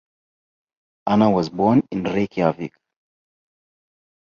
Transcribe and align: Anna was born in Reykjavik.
Anna 1.05 1.29
was 1.29 1.49
born 1.51 1.83
in 1.91 2.05
Reykjavik. 2.05 2.73